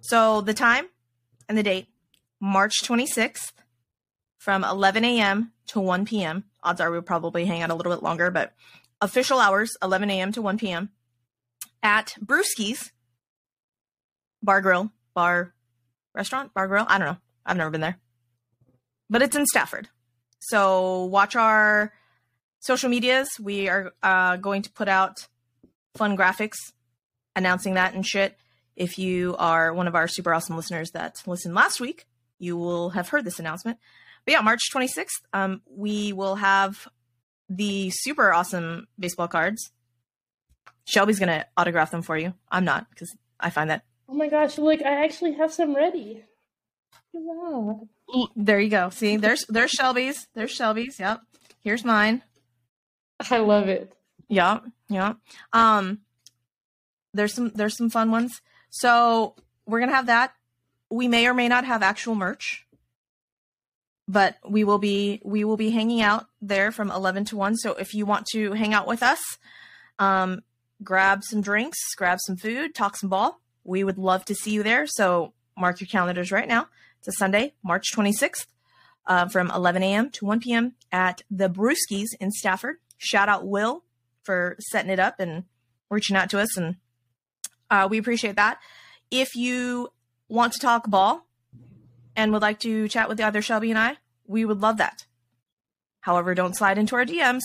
[0.00, 0.86] so the time
[1.48, 1.88] and the date
[2.40, 3.52] march 26th
[4.38, 8.02] from 11 a.m to 1 p.m odds are we'll probably hang out a little bit
[8.02, 8.52] longer but
[9.00, 10.90] official hours 11 a.m to 1 p.m
[11.82, 12.92] at brewski's
[14.42, 15.52] bar grill bar
[16.18, 16.84] restaurant bar grill?
[16.88, 17.16] I don't know.
[17.46, 17.98] I've never been there.
[19.08, 19.88] But it's in stafford.
[20.40, 21.92] So watch our
[22.60, 23.28] social medias.
[23.40, 25.28] We are uh, going to put out
[25.94, 26.56] fun graphics
[27.34, 28.36] announcing that and shit
[28.78, 32.06] if you are one of our super awesome listeners that listened last week
[32.38, 33.78] you will have heard this announcement
[34.24, 36.88] but yeah march 26th um, we will have
[37.50, 39.70] the super awesome baseball cards
[40.84, 44.56] shelby's gonna autograph them for you i'm not because i find that Oh my gosh!
[44.56, 46.22] Look, I actually have some ready.
[47.12, 47.86] That.
[48.36, 51.20] there you go see there's there's shelby's there's shelby's yep
[51.60, 52.22] here's mine
[53.30, 53.92] I love it.
[54.28, 54.64] Yep.
[54.88, 55.16] Yep.
[55.52, 56.00] Um
[57.14, 58.40] there's some there's some fun ones.
[58.70, 59.34] So
[59.66, 60.32] we're gonna have that.
[60.90, 62.66] We may or may not have actual merch.
[64.06, 67.56] But we will be we will be hanging out there from eleven to one.
[67.56, 69.20] So if you want to hang out with us,
[69.98, 70.42] um,
[70.82, 73.40] grab some drinks, grab some food, talk some ball.
[73.64, 74.86] We would love to see you there.
[74.86, 76.68] So mark your calendars right now.
[77.00, 78.46] It's a Sunday, March 26th,
[79.06, 80.10] uh, from 11 a.m.
[80.10, 80.74] to 1 p.m.
[80.90, 82.76] at the Brewskis in Stafford.
[82.96, 83.84] Shout out Will
[84.22, 85.44] for setting it up and
[85.90, 86.76] reaching out to us, and
[87.70, 88.58] uh, we appreciate that.
[89.10, 89.88] If you
[90.28, 91.26] want to talk ball
[92.16, 95.06] and would like to chat with the other Shelby and I, we would love that.
[96.00, 97.40] However, don't slide into our DMs.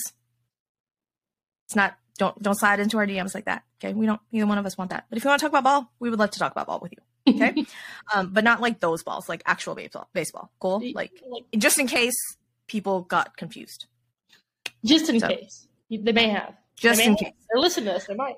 [1.66, 3.64] It's not don't don't slide into our DMs like that.
[3.82, 4.20] Okay, we don't.
[4.32, 5.06] Neither one of us want that.
[5.08, 6.78] But if you want to talk about ball, we would love to talk about ball
[6.80, 7.34] with you.
[7.34, 7.64] Okay,
[8.14, 10.08] um, but not like those balls, like actual baseball.
[10.12, 10.82] Baseball, cool.
[10.94, 11.12] Like
[11.56, 12.14] just in case
[12.66, 13.86] people got confused.
[14.84, 16.54] just in So- case they may have.
[16.76, 17.18] Just may in have.
[17.18, 17.32] case.
[17.50, 18.06] They're listening to us.
[18.06, 18.36] They might.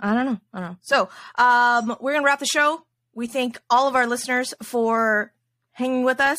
[0.00, 0.40] I don't know.
[0.52, 0.76] I don't know.
[0.82, 2.84] So, um, we're gonna wrap the show.
[3.14, 5.32] We thank all of our listeners for
[5.72, 6.38] hanging with us,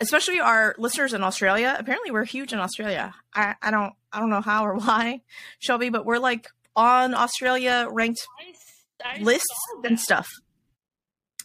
[0.00, 1.74] especially our listeners in Australia.
[1.78, 3.14] Apparently, we're huge in Australia.
[3.34, 5.22] I, I don't I don't know how or why,
[5.58, 8.20] Shelby, but we're like on Australia ranked
[9.04, 9.46] I, I lists
[9.84, 10.28] and stuff.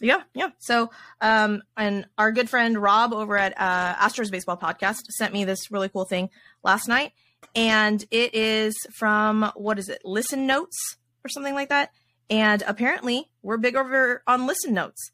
[0.00, 0.48] Yeah, yeah.
[0.58, 5.44] So, um, and our good friend Rob over at uh, Astros Baseball Podcast sent me
[5.44, 6.30] this really cool thing
[6.62, 7.12] last night,
[7.54, 10.02] and it is from what is it?
[10.04, 11.90] Listen Notes or something like that.
[12.30, 15.10] And apparently, we're big over on Listen Notes,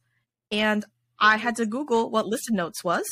[0.53, 0.85] and
[1.19, 3.05] I had to Google what Listen Notes was,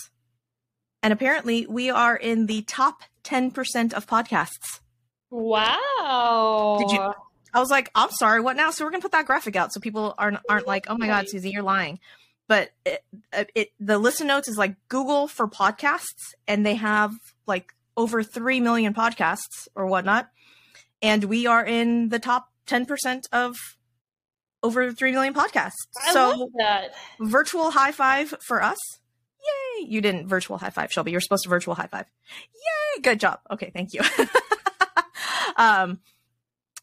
[1.02, 4.80] and apparently, we are in the top ten percent of podcasts.
[5.30, 6.76] Wow.
[6.80, 7.14] Did you-
[7.54, 8.70] I was like, I'm sorry, what now?
[8.70, 11.28] So we're gonna put that graphic out so people aren't aren't like, oh my god,
[11.28, 11.98] Suzy, you're lying.
[12.46, 17.14] But it, uh, it the listen notes is like Google for podcasts, and they have
[17.46, 20.28] like over three million podcasts or whatnot,
[21.02, 23.56] and we are in the top ten percent of
[24.62, 25.72] over three million podcasts.
[26.06, 26.94] I so love that.
[27.20, 28.78] virtual high five for us.
[29.80, 29.86] Yay!
[29.88, 31.10] You didn't virtual high five, Shelby.
[31.10, 32.06] You're supposed to virtual high five.
[32.54, 33.02] Yay!
[33.02, 33.40] Good job.
[33.50, 34.00] Okay, thank you.
[35.56, 36.00] um,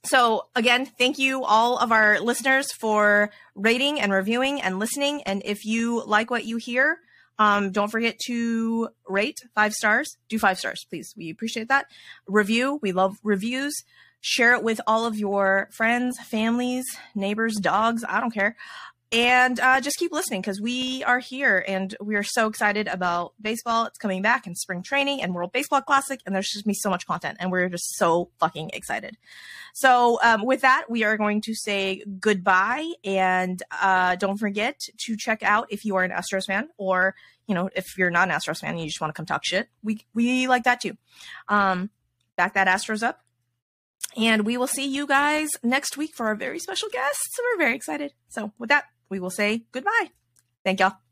[0.06, 5.24] So again, thank you all of our listeners for rating and reviewing and listening.
[5.24, 7.00] And if you like what you hear,
[7.40, 10.16] um, don't forget to rate five stars.
[10.30, 11.14] Do five stars, please.
[11.18, 11.88] We appreciate that.
[12.28, 12.80] Review.
[12.82, 13.74] We love reviews.
[14.28, 18.04] Share it with all of your friends, families, neighbors, dogs.
[18.10, 18.56] I don't care.
[19.12, 23.34] And uh, just keep listening because we are here and we are so excited about
[23.40, 23.86] baseball.
[23.86, 26.20] It's coming back and spring training and World Baseball Classic.
[26.26, 29.16] And there's just me so much content and we're just so fucking excited.
[29.76, 32.94] So, um, with that, we are going to say goodbye.
[33.04, 37.14] And uh, don't forget to check out if you are an Astros fan or,
[37.46, 39.46] you know, if you're not an Astros fan and you just want to come talk
[39.46, 40.98] shit, we, we like that too.
[41.48, 41.92] Um,
[42.38, 43.22] back that Astros up.
[44.18, 47.28] And we will see you guys next week for our very special guests.
[47.38, 48.14] We're very excited.
[48.30, 50.12] So, with that, we will say goodbye.
[50.64, 51.05] Thank y'all.